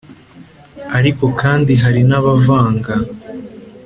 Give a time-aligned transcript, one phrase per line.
[0.97, 2.93] ariko kandi hari n’abavanga